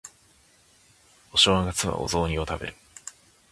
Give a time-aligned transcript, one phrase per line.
[1.31, 2.75] お正月はお雑煮を食べる